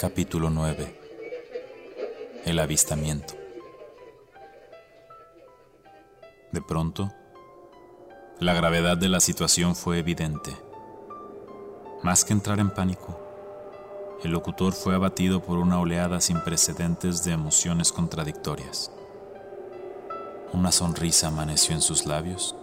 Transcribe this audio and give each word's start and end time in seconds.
Capítulo 0.00 0.50
9 0.50 1.00
El 2.44 2.58
avistamiento 2.58 3.34
De 6.50 6.60
pronto, 6.60 7.12
la 8.40 8.54
gravedad 8.54 8.96
de 8.96 9.08
la 9.08 9.20
situación 9.20 9.76
fue 9.76 10.00
evidente. 10.00 10.50
Más 12.02 12.24
que 12.24 12.32
entrar 12.32 12.58
en 12.58 12.70
pánico, 12.70 13.20
el 14.24 14.32
locutor 14.32 14.72
fue 14.72 14.96
abatido 14.96 15.40
por 15.40 15.58
una 15.58 15.78
oleada 15.78 16.20
sin 16.20 16.40
precedentes 16.40 17.22
de 17.22 17.32
emociones 17.32 17.92
contradictorias. 17.92 18.90
Una 20.52 20.72
sonrisa 20.72 21.28
amaneció 21.28 21.72
en 21.72 21.80
sus 21.80 22.04
labios 22.04 22.56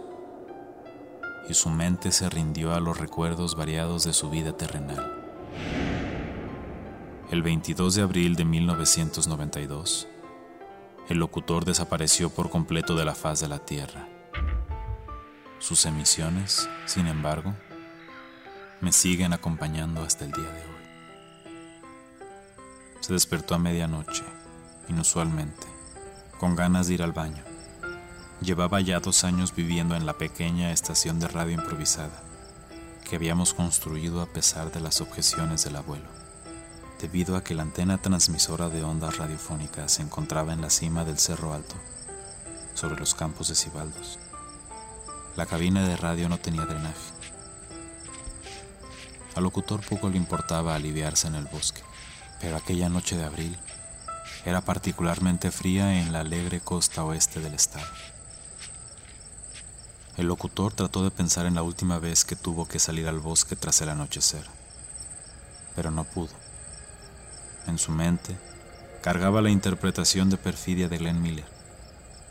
y 1.48 1.54
su 1.54 1.70
mente 1.70 2.12
se 2.12 2.28
rindió 2.28 2.74
a 2.74 2.80
los 2.80 2.98
recuerdos 2.98 3.56
variados 3.56 4.04
de 4.04 4.12
su 4.12 4.28
vida 4.28 4.54
terrenal. 4.54 5.21
El 7.32 7.40
22 7.40 7.94
de 7.94 8.02
abril 8.02 8.36
de 8.36 8.44
1992, 8.44 10.06
el 11.08 11.16
locutor 11.16 11.64
desapareció 11.64 12.28
por 12.28 12.50
completo 12.50 12.94
de 12.94 13.06
la 13.06 13.14
faz 13.14 13.40
de 13.40 13.48
la 13.48 13.58
Tierra. 13.58 14.06
Sus 15.58 15.86
emisiones, 15.86 16.68
sin 16.84 17.06
embargo, 17.06 17.54
me 18.82 18.92
siguen 18.92 19.32
acompañando 19.32 20.02
hasta 20.02 20.26
el 20.26 20.32
día 20.32 20.44
de 20.44 20.60
hoy. 20.60 20.84
Se 23.00 23.14
despertó 23.14 23.54
a 23.54 23.58
medianoche, 23.58 24.24
inusualmente, 24.90 25.66
con 26.38 26.54
ganas 26.54 26.88
de 26.88 26.94
ir 26.94 27.02
al 27.02 27.12
baño. 27.12 27.42
Llevaba 28.42 28.82
ya 28.82 29.00
dos 29.00 29.24
años 29.24 29.54
viviendo 29.56 29.96
en 29.96 30.04
la 30.04 30.18
pequeña 30.18 30.70
estación 30.70 31.18
de 31.18 31.28
radio 31.28 31.54
improvisada 31.54 32.22
que 33.08 33.16
habíamos 33.16 33.54
construido 33.54 34.20
a 34.20 34.26
pesar 34.26 34.70
de 34.70 34.80
las 34.80 35.00
objeciones 35.00 35.64
del 35.64 35.76
abuelo 35.76 36.21
debido 37.02 37.36
a 37.36 37.42
que 37.42 37.54
la 37.54 37.62
antena 37.62 37.98
transmisora 37.98 38.68
de 38.68 38.84
ondas 38.84 39.18
radiofónicas 39.18 39.90
se 39.90 40.02
encontraba 40.02 40.52
en 40.52 40.62
la 40.62 40.70
cima 40.70 41.04
del 41.04 41.18
Cerro 41.18 41.52
Alto, 41.52 41.74
sobre 42.74 42.96
los 42.96 43.16
campos 43.16 43.48
de 43.48 43.56
Cibaldos. 43.56 44.20
La 45.34 45.46
cabina 45.46 45.86
de 45.86 45.96
radio 45.96 46.28
no 46.28 46.38
tenía 46.38 46.64
drenaje. 46.64 47.10
Al 49.34 49.42
locutor 49.42 49.84
poco 49.84 50.10
le 50.10 50.16
importaba 50.16 50.76
aliviarse 50.76 51.26
en 51.26 51.34
el 51.34 51.46
bosque, 51.46 51.82
pero 52.40 52.56
aquella 52.56 52.88
noche 52.88 53.16
de 53.16 53.24
abril 53.24 53.58
era 54.44 54.60
particularmente 54.60 55.50
fría 55.50 56.00
en 56.00 56.12
la 56.12 56.20
alegre 56.20 56.60
costa 56.60 57.04
oeste 57.04 57.40
del 57.40 57.54
estado. 57.54 57.86
El 60.16 60.26
locutor 60.28 60.72
trató 60.72 61.02
de 61.02 61.10
pensar 61.10 61.46
en 61.46 61.56
la 61.56 61.62
última 61.62 61.98
vez 61.98 62.24
que 62.24 62.36
tuvo 62.36 62.68
que 62.68 62.78
salir 62.78 63.08
al 63.08 63.18
bosque 63.18 63.56
tras 63.56 63.80
el 63.80 63.88
anochecer, 63.88 64.46
pero 65.74 65.90
no 65.90 66.04
pudo. 66.04 66.41
En 67.66 67.78
su 67.78 67.92
mente, 67.92 68.36
cargaba 69.02 69.42
la 69.42 69.50
interpretación 69.50 70.30
de 70.30 70.36
perfidia 70.36 70.88
de 70.88 70.98
Glenn 70.98 71.22
Miller, 71.22 71.46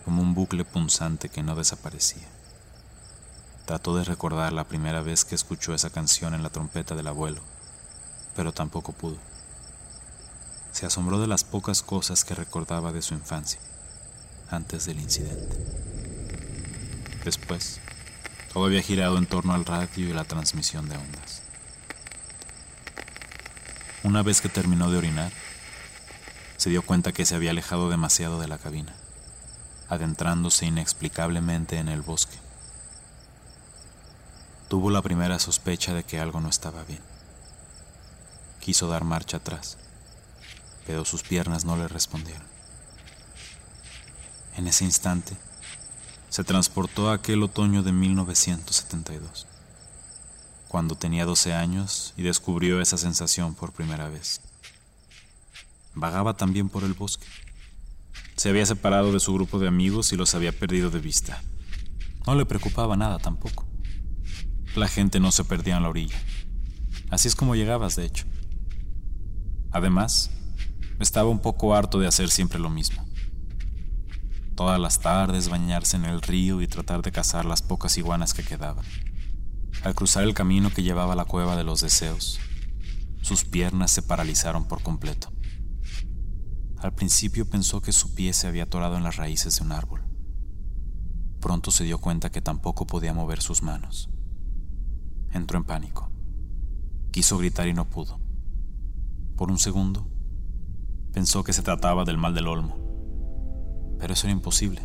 como 0.05 0.21
un 0.21 0.33
bucle 0.33 0.65
punzante 0.65 1.29
que 1.29 1.43
no 1.43 1.55
desaparecía. 1.55 2.27
Trató 3.65 3.95
de 3.95 4.03
recordar 4.03 4.53
la 4.53 4.65
primera 4.65 5.01
vez 5.01 5.23
que 5.23 5.35
escuchó 5.35 5.73
esa 5.73 5.89
canción 5.89 6.33
en 6.33 6.43
la 6.43 6.49
trompeta 6.49 6.95
del 6.95 7.07
abuelo, 7.07 7.41
pero 8.35 8.53
tampoco 8.53 8.91
pudo. 8.91 9.17
Se 10.71 10.85
asombró 10.85 11.19
de 11.19 11.27
las 11.27 11.43
pocas 11.43 11.81
cosas 11.81 12.23
que 12.25 12.35
recordaba 12.35 12.91
de 12.91 13.01
su 13.01 13.13
infancia, 13.13 13.59
antes 14.49 14.85
del 14.85 14.99
incidente. 14.99 15.57
Después, 17.23 17.79
todo 18.53 18.65
había 18.65 18.81
girado 18.81 19.17
en 19.17 19.25
torno 19.25 19.53
al 19.53 19.65
radio 19.65 20.09
y 20.09 20.13
la 20.13 20.23
transmisión 20.23 20.89
de 20.89 20.97
ondas. 20.97 21.41
Una 24.03 24.23
vez 24.23 24.41
que 24.41 24.49
terminó 24.49 24.89
de 24.89 24.97
orinar, 24.97 25.31
se 26.57 26.71
dio 26.71 26.81
cuenta 26.81 27.11
que 27.11 27.23
se 27.23 27.35
había 27.35 27.51
alejado 27.51 27.87
demasiado 27.87 28.39
de 28.39 28.47
la 28.47 28.57
cabina, 28.57 28.95
adentrándose 29.89 30.65
inexplicablemente 30.65 31.77
en 31.77 31.87
el 31.87 32.01
bosque. 32.01 32.37
Tuvo 34.69 34.89
la 34.89 35.03
primera 35.03 35.37
sospecha 35.37 35.93
de 35.93 36.03
que 36.03 36.19
algo 36.19 36.41
no 36.41 36.49
estaba 36.49 36.83
bien. 36.83 37.01
Quiso 38.59 38.87
dar 38.87 39.03
marcha 39.03 39.37
atrás, 39.37 39.77
pero 40.87 41.05
sus 41.05 41.21
piernas 41.21 41.63
no 41.63 41.77
le 41.77 41.87
respondieron. 41.87 42.47
En 44.55 44.67
ese 44.67 44.83
instante, 44.83 45.37
se 46.29 46.43
transportó 46.43 47.11
a 47.11 47.15
aquel 47.15 47.43
otoño 47.43 47.83
de 47.83 47.91
1972 47.91 49.50
cuando 50.71 50.95
tenía 50.95 51.25
12 51.25 51.53
años 51.53 52.13
y 52.15 52.23
descubrió 52.23 52.79
esa 52.79 52.97
sensación 52.97 53.55
por 53.55 53.73
primera 53.73 54.07
vez. 54.07 54.39
Vagaba 55.95 56.37
también 56.37 56.69
por 56.69 56.85
el 56.85 56.93
bosque. 56.93 57.27
Se 58.37 58.47
había 58.47 58.65
separado 58.65 59.11
de 59.11 59.19
su 59.19 59.33
grupo 59.33 59.59
de 59.59 59.67
amigos 59.67 60.13
y 60.13 60.15
los 60.15 60.33
había 60.33 60.53
perdido 60.53 60.89
de 60.89 60.99
vista. 60.99 61.43
No 62.25 62.35
le 62.35 62.45
preocupaba 62.45 62.95
nada 62.95 63.19
tampoco. 63.19 63.65
La 64.73 64.87
gente 64.87 65.19
no 65.19 65.33
se 65.33 65.43
perdía 65.43 65.75
en 65.75 65.83
la 65.83 65.89
orilla. 65.89 66.15
Así 67.09 67.27
es 67.27 67.35
como 67.35 67.55
llegabas, 67.55 67.97
de 67.97 68.05
hecho. 68.05 68.23
Además, 69.71 70.31
estaba 71.01 71.27
un 71.27 71.39
poco 71.39 71.75
harto 71.75 71.99
de 71.99 72.07
hacer 72.07 72.29
siempre 72.29 72.59
lo 72.59 72.69
mismo. 72.69 73.05
Todas 74.55 74.79
las 74.79 75.01
tardes 75.01 75.49
bañarse 75.49 75.97
en 75.97 76.05
el 76.05 76.21
río 76.21 76.61
y 76.61 76.67
tratar 76.67 77.01
de 77.01 77.11
cazar 77.11 77.43
las 77.43 77.61
pocas 77.61 77.97
iguanas 77.97 78.33
que 78.33 78.43
quedaban. 78.43 78.85
Al 79.83 79.95
cruzar 79.95 80.23
el 80.23 80.35
camino 80.35 80.69
que 80.69 80.83
llevaba 80.83 81.13
a 81.13 81.15
la 81.15 81.25
cueva 81.25 81.55
de 81.55 81.63
los 81.63 81.81
deseos, 81.81 82.39
sus 83.21 83.45
piernas 83.45 83.89
se 83.89 84.03
paralizaron 84.03 84.67
por 84.67 84.83
completo. 84.83 85.31
Al 86.77 86.93
principio 86.93 87.49
pensó 87.49 87.81
que 87.81 87.91
su 87.91 88.13
pie 88.13 88.33
se 88.33 88.47
había 88.47 88.63
atorado 88.63 88.95
en 88.95 89.03
las 89.03 89.15
raíces 89.15 89.55
de 89.55 89.65
un 89.65 89.71
árbol. 89.71 90.03
Pronto 91.39 91.71
se 91.71 91.83
dio 91.83 91.99
cuenta 91.99 92.29
que 92.29 92.41
tampoco 92.41 92.85
podía 92.85 93.13
mover 93.15 93.41
sus 93.41 93.63
manos. 93.63 94.11
Entró 95.31 95.57
en 95.57 95.63
pánico. 95.63 96.11
Quiso 97.11 97.39
gritar 97.39 97.67
y 97.67 97.73
no 97.73 97.89
pudo. 97.89 98.19
Por 99.35 99.49
un 99.49 99.57
segundo, 99.57 100.07
pensó 101.11 101.43
que 101.43 101.53
se 101.53 101.63
trataba 101.63 102.05
del 102.05 102.19
mal 102.19 102.35
del 102.35 102.47
olmo. 102.47 102.77
Pero 103.99 104.13
eso 104.13 104.27
era 104.27 104.33
imposible. 104.33 104.81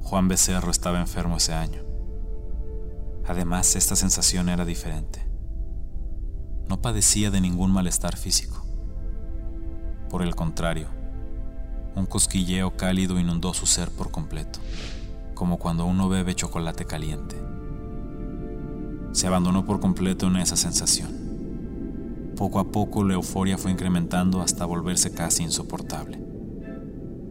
Juan 0.00 0.26
Becerro 0.26 0.72
estaba 0.72 1.00
enfermo 1.00 1.36
ese 1.36 1.54
año. 1.54 1.95
Además, 3.28 3.74
esta 3.76 3.96
sensación 3.96 4.48
era 4.48 4.64
diferente. 4.64 5.26
No 6.68 6.80
padecía 6.80 7.30
de 7.30 7.40
ningún 7.40 7.70
malestar 7.70 8.16
físico. 8.16 8.64
Por 10.08 10.22
el 10.22 10.34
contrario, 10.36 10.88
un 11.96 12.06
cosquilleo 12.06 12.76
cálido 12.76 13.18
inundó 13.18 13.54
su 13.54 13.66
ser 13.66 13.90
por 13.90 14.10
completo, 14.10 14.60
como 15.34 15.58
cuando 15.58 15.86
uno 15.86 16.08
bebe 16.08 16.34
chocolate 16.34 16.84
caliente. 16.84 17.36
Se 19.12 19.26
abandonó 19.26 19.64
por 19.64 19.80
completo 19.80 20.26
en 20.26 20.36
esa 20.36 20.56
sensación. 20.56 22.34
Poco 22.36 22.60
a 22.60 22.70
poco 22.70 23.02
la 23.02 23.14
euforia 23.14 23.56
fue 23.56 23.70
incrementando 23.70 24.42
hasta 24.42 24.66
volverse 24.66 25.12
casi 25.12 25.42
insoportable. 25.42 26.22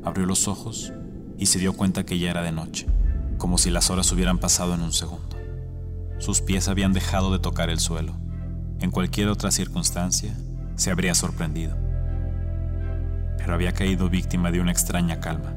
Abrió 0.04 0.26
los 0.26 0.48
ojos 0.48 0.92
y 1.38 1.46
se 1.46 1.60
dio 1.60 1.74
cuenta 1.74 2.06
que 2.06 2.18
ya 2.18 2.32
era 2.32 2.42
de 2.42 2.52
noche, 2.52 2.88
como 3.38 3.58
si 3.58 3.70
las 3.70 3.90
horas 3.92 4.12
hubieran 4.12 4.40
pasado 4.40 4.74
en 4.74 4.82
un 4.82 4.94
segundo. 4.94 5.35
Sus 6.18 6.42
pies 6.42 6.68
habían 6.70 6.94
dejado 6.94 7.32
de 7.32 7.40
tocar 7.40 7.70
el 7.70 7.80
suelo. 7.80 8.14
En 8.80 8.90
cualquier 8.90 9.28
otra 9.28 9.52
circunstancia, 9.52 10.34
se 10.76 10.90
habría 10.90 11.14
sorprendido. 11.14 11.76
Pero 13.38 13.54
había 13.54 13.74
caído 13.74 14.10
víctima 14.10 14.52
de 14.52 14.62
una 14.62 14.72
extraña 14.72 15.20
calma. 15.20 15.54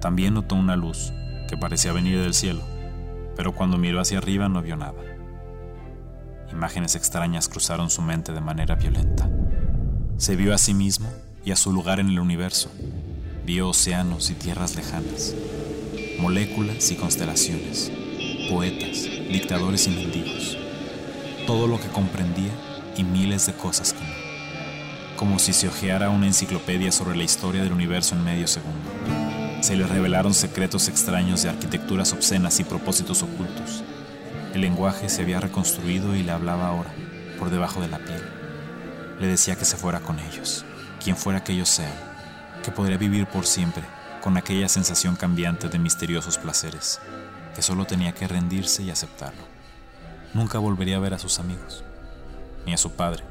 También 0.00 0.34
notó 0.34 0.54
una 0.54 0.76
luz 0.76 1.12
que 1.48 1.56
parecía 1.56 1.92
venir 1.92 2.20
del 2.20 2.34
cielo, 2.34 2.62
pero 3.36 3.54
cuando 3.54 3.76
miró 3.76 4.00
hacia 4.00 4.18
arriba 4.18 4.48
no 4.48 4.62
vio 4.62 4.76
nada. 4.76 5.02
Imágenes 6.52 6.94
extrañas 6.94 7.48
cruzaron 7.48 7.90
su 7.90 8.02
mente 8.02 8.32
de 8.32 8.40
manera 8.40 8.76
violenta. 8.76 9.28
Se 10.16 10.36
vio 10.36 10.54
a 10.54 10.58
sí 10.58 10.74
mismo 10.74 11.08
y 11.44 11.50
a 11.50 11.56
su 11.56 11.72
lugar 11.72 11.98
en 11.98 12.08
el 12.08 12.20
universo. 12.20 12.70
Vio 13.44 13.68
océanos 13.68 14.30
y 14.30 14.34
tierras 14.34 14.76
lejanas, 14.76 15.34
moléculas 16.20 16.90
y 16.92 16.96
constelaciones 16.96 17.90
poetas, 18.48 19.04
dictadores 19.30 19.86
y 19.86 19.90
mendigos. 19.90 20.56
Todo 21.46 21.66
lo 21.66 21.80
que 21.80 21.88
comprendía 21.88 22.52
y 22.96 23.04
miles 23.04 23.46
de 23.46 23.54
cosas 23.54 23.92
que 23.92 24.00
no. 24.04 25.16
Como 25.16 25.38
si 25.38 25.52
se 25.52 25.68
hojeara 25.68 26.10
una 26.10 26.26
enciclopedia 26.26 26.92
sobre 26.92 27.16
la 27.16 27.24
historia 27.24 27.62
del 27.62 27.72
universo 27.72 28.14
en 28.14 28.24
medio 28.24 28.46
segundo. 28.46 28.90
Se 29.60 29.76
le 29.76 29.86
revelaron 29.86 30.34
secretos 30.34 30.88
extraños 30.88 31.42
de 31.42 31.48
arquitecturas 31.48 32.12
obscenas 32.12 32.60
y 32.60 32.64
propósitos 32.64 33.22
ocultos. 33.22 33.82
El 34.52 34.60
lenguaje 34.60 35.08
se 35.08 35.22
había 35.22 35.40
reconstruido 35.40 36.14
y 36.14 36.22
le 36.22 36.32
hablaba 36.32 36.68
ahora, 36.68 36.92
por 37.38 37.50
debajo 37.50 37.80
de 37.80 37.88
la 37.88 37.98
piel. 37.98 38.22
Le 39.20 39.26
decía 39.26 39.56
que 39.56 39.64
se 39.64 39.76
fuera 39.76 40.00
con 40.00 40.18
ellos, 40.18 40.64
quien 41.02 41.16
fuera 41.16 41.42
que 41.42 41.52
ellos 41.52 41.68
sean, 41.68 41.94
que 42.62 42.70
podría 42.70 42.98
vivir 42.98 43.26
por 43.26 43.46
siempre 43.46 43.84
con 44.24 44.38
aquella 44.38 44.68
sensación 44.68 45.16
cambiante 45.16 45.68
de 45.68 45.78
misteriosos 45.78 46.38
placeres, 46.38 46.98
que 47.54 47.62
solo 47.62 47.86
tenía 47.86 48.12
que 48.12 48.28
rendirse 48.28 48.82
y 48.82 48.90
aceptarlo. 48.90 49.42
Nunca 50.34 50.58
volvería 50.58 50.96
a 50.96 51.00
ver 51.00 51.14
a 51.14 51.18
sus 51.18 51.38
amigos, 51.38 51.84
ni 52.66 52.74
a 52.74 52.78
su 52.78 52.92
padre, 52.92 53.24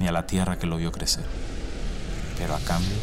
ni 0.00 0.08
a 0.08 0.12
la 0.12 0.26
tierra 0.26 0.58
que 0.58 0.66
lo 0.66 0.76
vio 0.76 0.90
crecer, 0.92 1.26
pero 2.38 2.54
a 2.54 2.60
cambio 2.60 2.96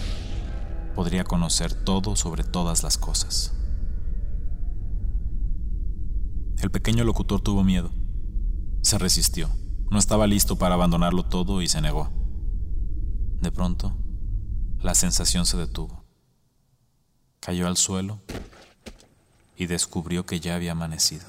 podría 0.96 1.24
conocer 1.24 1.74
todo 1.74 2.16
sobre 2.16 2.44
todas 2.44 2.84
las 2.84 2.98
cosas. 2.98 3.54
El 6.58 6.72
pequeño 6.72 7.06
locutor 7.06 7.40
tuvo 7.40 7.64
miedo. 7.64 7.92
Se 8.82 8.98
resistió. 8.98 9.50
No 9.90 9.98
estaba 9.98 10.28
listo 10.28 10.58
para 10.58 10.76
abandonarlo 10.76 11.24
todo 11.24 11.62
y 11.62 11.70
se 11.70 11.82
negó. 11.82 12.12
De 13.42 13.52
pronto, 13.52 13.96
la 14.82 14.94
sensación 14.94 15.46
se 15.46 15.58
detuvo. 15.58 16.04
Cayó 17.40 17.68
al 17.68 17.78
suelo 17.78 18.20
y 19.60 19.68
descubrió 19.68 20.26
que 20.26 20.40
ya 20.40 20.56
había 20.56 20.72
amanecido. 20.72 21.26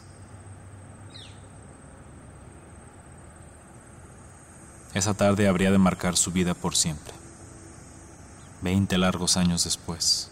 Esa 4.94 5.14
tarde 5.14 5.48
habría 5.48 5.72
de 5.72 5.78
marcar 5.78 6.16
su 6.16 6.30
vida 6.30 6.54
por 6.54 6.76
siempre. 6.76 7.12
Veinte 8.62 8.98
largos 8.98 9.36
años 9.36 9.64
después, 9.64 10.30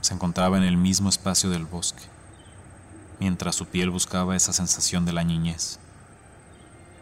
se 0.00 0.14
encontraba 0.14 0.58
en 0.58 0.64
el 0.64 0.76
mismo 0.76 1.08
espacio 1.08 1.48
del 1.48 1.64
bosque, 1.64 2.02
mientras 3.20 3.54
su 3.54 3.66
piel 3.66 3.90
buscaba 3.90 4.34
esa 4.34 4.52
sensación 4.52 5.04
de 5.04 5.12
la 5.12 5.22
niñez. 5.22 5.78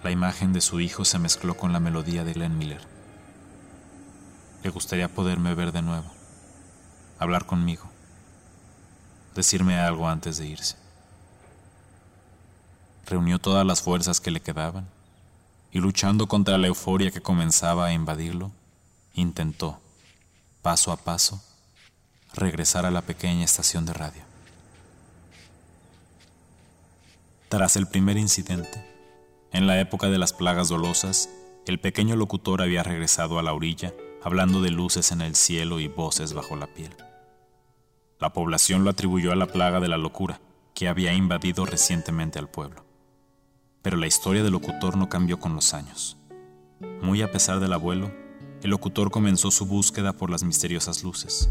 La 0.03 0.11
imagen 0.11 0.53
de 0.53 0.61
su 0.61 0.81
hijo 0.81 1.07
se 1.07 1.19
mezcló 1.19 1.57
con 1.57 1.73
la 1.73 1.81
melodía 1.81 2.25
de 2.25 2.35
Glenn 2.35 2.59
Miller. 2.59 2.83
Le 4.63 4.69
gustaría 4.69 5.09
poderme 5.09 5.55
ver 5.55 5.73
de 5.73 5.81
nuevo, 5.81 6.13
hablar 7.19 7.47
conmigo, 7.47 7.94
decirme 9.35 9.79
algo 9.79 10.09
antes 10.09 10.39
de 10.39 10.47
irse. 10.47 10.77
Reunió 13.07 13.39
todas 13.39 13.67
las 13.67 13.83
fuerzas 13.83 14.21
que 14.21 14.31
le 14.31 14.41
quedaban 14.41 14.87
y 15.73 15.81
luchando 15.81 16.27
contra 16.27 16.57
la 16.57 16.69
euforia 16.69 17.11
que 17.11 17.21
comenzaba 17.21 17.87
a 17.87 17.93
invadirlo, 17.93 18.53
intentó, 19.15 19.81
paso 20.63 20.93
a 20.93 20.97
paso, 20.97 21.43
regresar 22.33 22.87
a 22.87 22.91
la 22.91 23.03
pequeña 23.03 23.45
estación 23.45 23.85
de 23.85 23.93
radio. 23.93 24.23
Tras 27.49 27.77
el 27.77 27.87
primer 27.87 28.17
incidente, 28.17 28.85
en 29.53 29.67
la 29.67 29.79
época 29.81 30.09
de 30.09 30.19
las 30.19 30.33
plagas 30.33 30.69
dolosas, 30.69 31.29
el 31.67 31.79
pequeño 31.79 32.17
locutor 32.17 32.63
había 32.63 32.83
regresado 32.83 33.39
a 33.39 33.43
la 33.43 33.53
orilla 33.53 33.93
hablando 34.23 34.61
de 34.63 34.71
luces 34.71 35.13
en 35.13 35.21
el 35.21 35.35
cielo 35.35 35.81
y 35.81 35.89
voces 35.89 36.33
bajo 36.33 36.57
la 36.57 36.67
piel. 36.67 36.91
La 38.25 38.33
población 38.33 38.85
lo 38.85 38.91
atribuyó 38.91 39.33
a 39.33 39.37
la 39.37 39.47
plaga 39.47 39.81
de 39.81 39.89
la 39.89 39.99
locura 39.99 40.41
que 40.75 40.89
había 40.89 41.13
invadido 41.13 41.67
recientemente 41.67 42.39
al 42.39 42.49
pueblo 42.49 42.85
pero 43.85 43.99
la 43.99 44.07
historia 44.07 44.43
del 44.43 44.53
locutor 44.53 44.97
no 44.97 45.11
cambió 45.11 45.39
con 45.39 45.55
los 45.55 45.75
años. 45.75 46.17
Muy 47.03 47.21
a 47.21 47.31
pesar 47.31 47.61
del 47.61 47.75
abuelo, 47.75 48.11
el 48.63 48.71
locutor 48.71 49.11
comenzó 49.11 49.51
su 49.51 49.67
búsqueda 49.67 50.15
por 50.15 50.31
las 50.31 50.43
misteriosas 50.43 51.05
luces. 51.05 51.51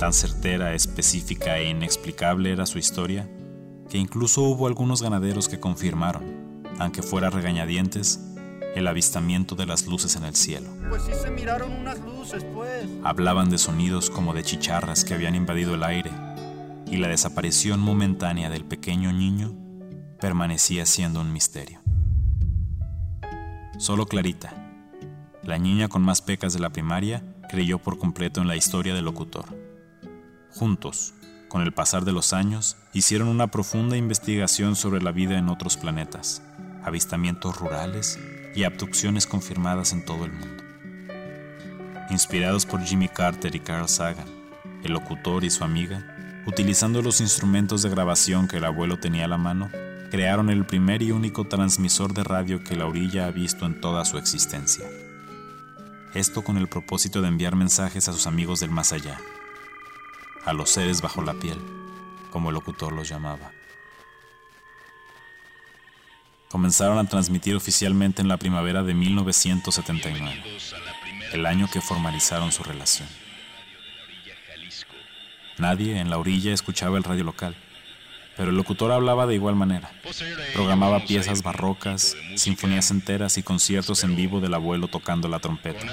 Tan 0.00 0.12
certera, 0.12 0.74
específica 0.74 1.56
e 1.58 1.70
inexplicable 1.70 2.50
era 2.50 2.66
su 2.66 2.78
historia, 2.78 3.30
que 3.88 3.96
incluso 3.96 4.42
hubo 4.42 4.66
algunos 4.66 5.02
ganaderos 5.02 5.48
que 5.48 5.60
confirmaron, 5.60 6.64
aunque 6.80 7.00
fuera 7.00 7.30
regañadientes, 7.30 8.18
el 8.74 8.86
avistamiento 8.86 9.54
de 9.56 9.66
las 9.66 9.86
luces 9.86 10.16
en 10.16 10.24
el 10.24 10.34
cielo. 10.34 10.70
Pues 10.88 11.02
sí 11.02 11.12
se 11.20 11.30
miraron 11.30 11.72
unas 11.72 11.98
luces, 12.00 12.44
pues. 12.54 12.86
Hablaban 13.02 13.50
de 13.50 13.58
sonidos 13.58 14.10
como 14.10 14.32
de 14.34 14.42
chicharras 14.42 15.04
que 15.04 15.14
habían 15.14 15.34
invadido 15.34 15.74
el 15.74 15.82
aire 15.82 16.10
y 16.90 16.96
la 16.96 17.08
desaparición 17.08 17.80
momentánea 17.80 18.50
del 18.50 18.64
pequeño 18.64 19.12
niño 19.12 19.54
permanecía 20.20 20.86
siendo 20.86 21.20
un 21.20 21.32
misterio. 21.32 21.80
Solo 23.78 24.06
Clarita, 24.06 24.52
la 25.42 25.58
niña 25.58 25.88
con 25.88 26.02
más 26.02 26.20
pecas 26.20 26.52
de 26.52 26.60
la 26.60 26.70
primaria, 26.70 27.22
creyó 27.48 27.78
por 27.78 27.98
completo 27.98 28.40
en 28.40 28.48
la 28.48 28.56
historia 28.56 28.94
del 28.94 29.06
locutor. 29.06 29.46
Juntos, 30.50 31.14
con 31.48 31.62
el 31.62 31.72
pasar 31.72 32.04
de 32.04 32.12
los 32.12 32.32
años, 32.32 32.76
hicieron 32.92 33.28
una 33.28 33.48
profunda 33.48 33.96
investigación 33.96 34.76
sobre 34.76 35.02
la 35.02 35.12
vida 35.12 35.38
en 35.38 35.48
otros 35.48 35.76
planetas, 35.76 36.42
avistamientos 36.84 37.56
rurales 37.58 38.18
y 38.54 38.64
abducciones 38.64 39.26
confirmadas 39.26 39.92
en 39.92 40.04
todo 40.04 40.24
el 40.24 40.32
mundo. 40.32 40.64
Inspirados 42.10 42.66
por 42.66 42.82
Jimmy 42.82 43.08
Carter 43.08 43.54
y 43.54 43.60
Carl 43.60 43.88
Sagan, 43.88 44.26
el 44.82 44.92
locutor 44.92 45.44
y 45.44 45.50
su 45.50 45.64
amiga, 45.64 46.42
utilizando 46.46 47.02
los 47.02 47.20
instrumentos 47.20 47.82
de 47.82 47.90
grabación 47.90 48.48
que 48.48 48.56
el 48.56 48.64
abuelo 48.64 48.98
tenía 48.98 49.26
a 49.26 49.28
la 49.28 49.38
mano, 49.38 49.70
crearon 50.10 50.50
el 50.50 50.66
primer 50.66 51.02
y 51.02 51.12
único 51.12 51.44
transmisor 51.44 52.12
de 52.12 52.24
radio 52.24 52.64
que 52.64 52.76
la 52.76 52.86
orilla 52.86 53.26
ha 53.26 53.30
visto 53.30 53.66
en 53.66 53.80
toda 53.80 54.04
su 54.04 54.18
existencia. 54.18 54.86
Esto 56.14 56.42
con 56.42 56.56
el 56.56 56.68
propósito 56.68 57.22
de 57.22 57.28
enviar 57.28 57.54
mensajes 57.54 58.08
a 58.08 58.12
sus 58.12 58.26
amigos 58.26 58.58
del 58.58 58.70
más 58.70 58.92
allá, 58.92 59.20
a 60.44 60.52
los 60.52 60.70
seres 60.70 61.00
bajo 61.02 61.22
la 61.22 61.34
piel, 61.34 61.58
como 62.30 62.48
el 62.48 62.54
locutor 62.54 62.92
los 62.92 63.08
llamaba. 63.08 63.52
Comenzaron 66.50 66.98
a 66.98 67.04
transmitir 67.04 67.56
oficialmente 67.56 68.20
en 68.20 68.28
la 68.28 68.36
primavera 68.36 68.82
de 68.82 68.92
1979, 68.92 70.42
el 71.32 71.46
año 71.46 71.68
que 71.72 71.80
formalizaron 71.80 72.52
su 72.52 72.62
relación. 72.62 73.08
Nadie 75.56 75.98
en 75.98 76.10
la 76.10 76.18
orilla 76.18 76.52
escuchaba 76.52 76.98
el 76.98 77.04
radio 77.04 77.24
local 77.24 77.56
pero 78.40 78.52
el 78.52 78.56
locutor 78.56 78.90
hablaba 78.90 79.26
de 79.26 79.34
igual 79.34 79.54
manera. 79.54 79.90
Programaba 80.54 81.04
piezas 81.04 81.42
barrocas, 81.42 82.16
sinfonías 82.36 82.90
enteras 82.90 83.36
y 83.36 83.42
conciertos 83.42 84.02
en 84.02 84.16
vivo 84.16 84.40
del 84.40 84.54
abuelo 84.54 84.88
tocando 84.88 85.28
la 85.28 85.40
trompeta. 85.40 85.86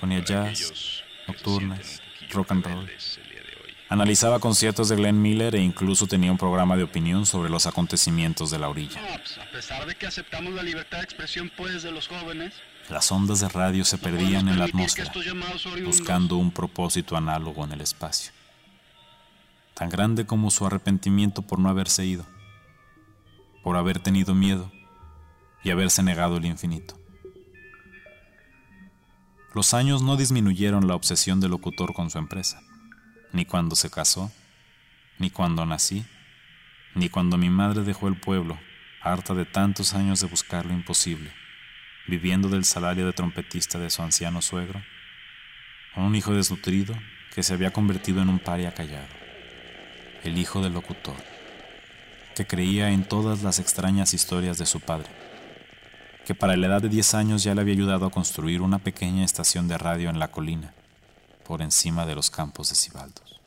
Ponía 0.00 0.24
jazz, 0.24 1.04
nocturnas, 1.28 2.02
rock 2.32 2.50
and 2.50 2.66
roll. 2.66 2.90
Analizaba 3.90 4.38
conciertos 4.38 4.88
de 4.88 4.96
Glenn 4.96 5.20
Miller 5.20 5.54
e 5.54 5.60
incluso 5.60 6.06
tenía 6.06 6.32
un 6.32 6.38
programa 6.38 6.76
de 6.76 6.84
opinión 6.84 7.26
sobre 7.26 7.50
los 7.50 7.66
acontecimientos 7.66 8.50
de 8.50 8.58
la 8.58 8.68
orilla. 8.70 9.00
Pues, 9.18 9.36
a 9.36 9.50
pesar 9.50 9.86
de 9.86 9.94
que 9.94 10.06
aceptamos 10.06 10.54
la 10.54 10.62
libertad 10.62 10.98
de 10.98 11.04
expresión 11.04 11.50
pues 11.56 11.82
de 11.82 11.90
los 11.90 12.08
jóvenes, 12.08 12.54
las 12.88 13.12
ondas 13.12 13.40
de 13.40 13.48
radio 13.48 13.84
se 13.84 13.98
perdían 13.98 14.48
en 14.48 14.58
la 14.58 14.64
atmósfera, 14.64 15.12
buscando 15.84 16.36
un 16.36 16.50
propósito 16.50 17.16
análogo 17.16 17.64
en 17.64 17.72
el 17.72 17.82
espacio 17.82 18.32
tan 19.80 19.88
grande 19.88 20.26
como 20.26 20.50
su 20.50 20.66
arrepentimiento 20.66 21.40
por 21.40 21.58
no 21.58 21.70
haberse 21.70 22.04
ido, 22.04 22.26
por 23.62 23.78
haber 23.78 23.98
tenido 23.98 24.34
miedo 24.34 24.70
y 25.64 25.70
haberse 25.70 26.02
negado 26.02 26.36
el 26.36 26.44
infinito. 26.44 26.98
Los 29.54 29.72
años 29.72 30.02
no 30.02 30.18
disminuyeron 30.18 30.86
la 30.86 30.94
obsesión 30.94 31.40
del 31.40 31.52
locutor 31.52 31.94
con 31.94 32.10
su 32.10 32.18
empresa, 32.18 32.60
ni 33.32 33.44
cuando 33.44 33.76
se 33.76 33.90
casó, 33.90 34.32
ni 35.18 35.30
cuando 35.30 35.66
nací, 35.66 36.04
ni 36.94 37.08
cuando 37.08 37.36
mi 37.36 37.50
madre 37.50 37.82
dejó 37.82 38.08
el 38.08 38.16
pueblo, 38.16 38.58
harta 39.02 39.34
de 39.34 39.44
tantos 39.44 39.94
años 39.94 40.20
de 40.20 40.26
buscar 40.26 40.66
lo 40.66 40.72
imposible, 40.72 41.32
viviendo 42.06 42.48
del 42.48 42.64
salario 42.64 43.06
de 43.06 43.12
trompetista 43.12 43.78
de 43.78 43.90
su 43.90 44.02
anciano 44.02 44.42
suegro, 44.42 44.82
un 45.96 46.14
hijo 46.14 46.34
desnutrido 46.34 46.94
que 47.34 47.42
se 47.42 47.54
había 47.54 47.72
convertido 47.72 48.22
en 48.22 48.28
un 48.28 48.38
paria 48.38 48.72
callado 48.72 49.20
el 50.24 50.36
hijo 50.36 50.60
del 50.60 50.74
locutor, 50.74 51.16
que 52.34 52.46
creía 52.46 52.90
en 52.90 53.04
todas 53.04 53.42
las 53.42 53.58
extrañas 53.58 54.12
historias 54.12 54.58
de 54.58 54.66
su 54.66 54.80
padre, 54.80 55.08
que 56.26 56.34
para 56.34 56.56
la 56.56 56.66
edad 56.66 56.82
de 56.82 56.88
10 56.88 57.14
años 57.14 57.42
ya 57.42 57.54
le 57.54 57.62
había 57.62 57.74
ayudado 57.74 58.06
a 58.06 58.10
construir 58.10 58.60
una 58.60 58.78
pequeña 58.78 59.24
estación 59.24 59.66
de 59.66 59.78
radio 59.78 60.10
en 60.10 60.18
la 60.18 60.28
colina, 60.28 60.74
por 61.50 61.62
encima 61.62 62.06
de 62.06 62.14
los 62.14 62.30
campos 62.30 62.68
de 62.68 62.76
Cibaldos. 62.76 63.40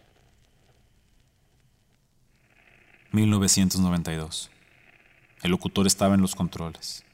1992. 3.14 4.52
El 5.42 5.52
locutor 5.52 5.88
estaba 5.88 6.14
en 6.14 6.20
los 6.20 6.36
controles. 6.36 7.06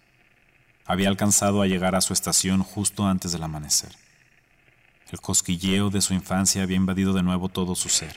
Había 0.87 1.09
alcanzado 1.09 1.61
a 1.61 1.67
llegar 1.67 1.93
a 1.93 2.01
su 2.01 2.11
estación 2.11 2.63
justo 2.63 3.05
antes 3.05 3.31
del 3.31 3.43
amanecer. 3.43 3.95
El 5.11 5.21
cosquilleo 5.21 5.91
de 5.91 6.01
su 6.01 6.15
infancia 6.15 6.63
había 6.63 6.77
invadido 6.77 7.13
de 7.13 7.21
nuevo 7.21 7.49
todo 7.49 7.75
su 7.75 7.87
ser 7.89 8.15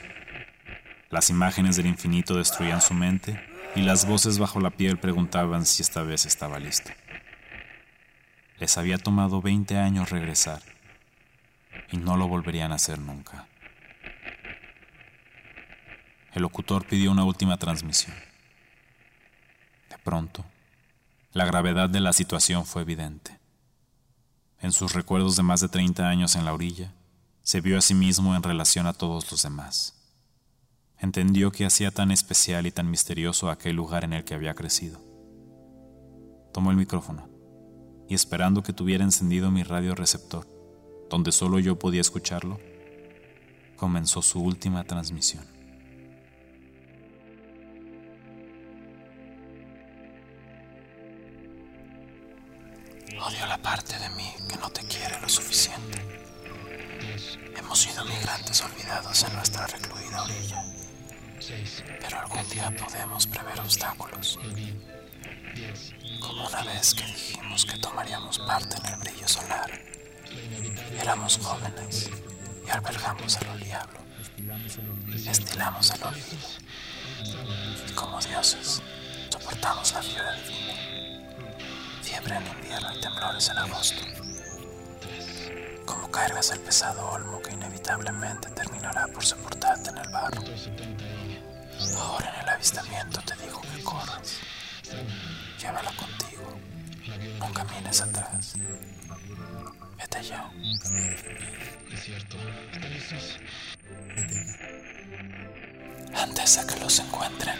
las 1.11 1.29
imágenes 1.29 1.76
del 1.76 1.85
infinito 1.85 2.38
destruían 2.38 2.81
su 2.81 2.95
mente 2.95 3.38
y 3.76 3.83
las 3.83 4.07
voces 4.07 4.38
bajo 4.38 4.61
la 4.61 4.71
piel 4.71 4.97
preguntaban 4.97 5.67
si 5.67 5.83
esta 5.83 6.02
vez 6.02 6.25
estaba 6.25 6.59
listo. 6.59 6.91
Les 8.59 8.79
había 8.79 8.97
tomado 8.97 9.43
20 9.43 9.76
años 9.76 10.09
regresar 10.09 10.62
y 11.92 11.99
no 11.99 12.16
lo 12.16 12.26
volverían 12.26 12.72
a 12.72 12.76
hacer 12.76 12.99
nunca. 12.99 13.46
El 16.32 16.42
locutor 16.42 16.84
pidió 16.87 17.12
una 17.12 17.25
última 17.25 17.56
transmisión. 17.58 18.16
De 19.88 19.99
pronto, 19.99 20.44
la 21.32 21.44
gravedad 21.44 21.88
de 21.88 22.00
la 22.00 22.12
situación 22.12 22.66
fue 22.66 22.82
evidente. 22.82 23.38
En 24.58 24.72
sus 24.72 24.94
recuerdos 24.94 25.37
de 25.37 25.44
más 25.44 25.61
de 25.61 25.68
30 25.68 26.08
años 26.08 26.34
en 26.34 26.44
la 26.44 26.52
orilla, 26.52 26.92
se 27.42 27.61
vio 27.61 27.78
a 27.78 27.82
sí 27.82 27.94
mismo 27.94 28.34
en 28.34 28.42
relación 28.42 28.87
a 28.87 28.92
todos 28.92 29.30
los 29.30 29.42
demás 29.42 30.02
entendió 31.02 31.50
que 31.50 31.66
hacía 31.66 31.90
tan 31.90 32.12
especial 32.12 32.64
y 32.66 32.70
tan 32.70 32.88
misterioso 32.88 33.50
aquel 33.50 33.75
lugar 33.75 34.04
en 34.04 34.12
el 34.12 34.25
que 34.25 34.34
había 34.34 34.54
crecido. 34.54 35.00
Tomó 36.54 36.70
el 36.70 36.76
micrófono 36.76 37.28
y 38.08 38.14
esperando 38.14 38.62
que 38.62 38.72
tuviera 38.72 39.02
encendido 39.02 39.50
mi 39.50 39.64
radio 39.64 39.96
receptor, 39.96 40.46
donde 41.12 41.31
solo 41.31 41.59
yo 41.59 41.78
podía 41.78 42.00
escucharlo, 42.00 42.59
comenzó 43.76 44.23
su 44.23 44.40
última 44.40 44.83
transmisión. 44.83 45.45
Odio 53.21 53.47
la 53.47 53.59
parte 53.61 53.99
de 53.99 54.09
mí 54.16 54.33
que 54.49 54.57
no 54.57 54.71
te 54.71 54.81
quiere 54.87 55.21
lo 55.21 55.28
suficiente. 55.28 56.00
Hemos 57.59 57.78
sido 57.78 58.07
migrantes 58.07 58.62
olvidados 58.62 59.23
en 59.25 59.35
nuestra 59.35 59.66
recluida 59.66 60.23
orilla, 60.23 60.64
pero 62.00 62.21
algún 62.21 62.49
día 62.49 62.75
podemos 62.75 63.26
prever 63.26 63.61
obstáculos. 63.61 64.38
Como 66.23 66.49
una 66.49 66.62
vez 66.64 66.95
que 66.95 67.04
dijimos 67.04 67.66
que 67.66 67.76
tomaríamos 67.76 68.38
parte 68.38 68.76
en 68.78 68.95
el 68.95 68.99
brillo 68.99 69.28
solar, 69.28 69.91
éramos 71.01 71.39
jóvenes 71.39 72.11
y 72.67 72.71
albergamos 72.71 73.37
al 73.37 73.61
diablo, 73.61 73.99
estilamos 75.27 75.91
el 75.91 76.03
olvido, 76.03 76.49
y 77.89 77.93
como 77.93 78.21
dioses 78.21 78.83
soportamos 79.31 79.93
la 79.93 80.03
fiebre 80.03 80.43
divina, 80.43 80.75
fiebre 82.03 82.37
en 82.37 82.47
invierno 82.47 82.97
y 82.97 83.01
temblores 83.01 83.49
en 83.49 83.59
agosto. 83.59 84.03
Como 85.87 86.11
cargas 86.11 86.51
el 86.51 86.61
pesado 86.61 87.11
olmo 87.11 87.41
que 87.43 87.53
inevitablemente 87.53 88.49
terminará 88.51 89.07
por 89.09 89.25
soportarte 89.25 89.91
en 89.91 89.99
el 89.99 90.09
barro. 90.11 90.43
Ahora 91.99 92.33
en 92.35 92.43
el 92.43 92.49
avistamiento 92.49 93.21
te 93.23 93.35
digo 93.43 93.61
que 93.61 93.83
corras. 93.83 94.39
Llévala 95.59 95.93
contigo. 95.93 96.59
No 97.39 97.53
camines 97.53 98.01
atrás. 98.01 98.55
Ya. 100.11 100.50
Es 101.92 102.00
cierto. 102.04 102.37
Antes 106.14 106.56
de 106.56 106.66
que 106.75 106.80
los 106.80 106.99
encuentren. 107.00 107.56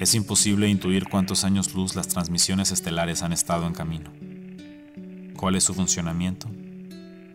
Es 0.00 0.14
imposible 0.14 0.68
intuir 0.68 1.08
cuántos 1.08 1.44
años 1.44 1.74
luz 1.74 1.94
las 1.96 2.08
transmisiones 2.08 2.70
estelares 2.70 3.22
han 3.22 3.32
estado 3.32 3.66
en 3.66 3.74
camino. 3.74 4.12
¿Cuál 5.36 5.56
es 5.56 5.64
su 5.64 5.74
funcionamiento? 5.74 6.48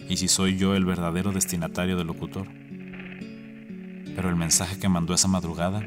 y 0.09 0.17
si 0.17 0.27
soy 0.27 0.57
yo 0.57 0.75
el 0.75 0.85
verdadero 0.85 1.31
destinatario 1.31 1.97
del 1.97 2.07
locutor. 2.07 2.47
Pero 4.15 4.29
el 4.29 4.35
mensaje 4.35 4.79
que 4.79 4.89
mandó 4.89 5.13
esa 5.13 5.27
madrugada 5.27 5.83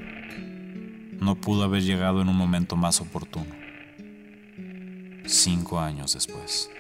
no 1.20 1.36
pudo 1.36 1.64
haber 1.64 1.82
llegado 1.82 2.20
en 2.22 2.28
un 2.28 2.36
momento 2.36 2.76
más 2.76 3.00
oportuno. 3.00 3.54
Cinco 5.24 5.80
años 5.80 6.14
después. 6.14 6.70